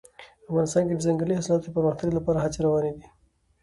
[0.49, 3.05] افغانستان کې د ځنګلي حاصلاتو د پرمختګ لپاره هڅې روانې دي.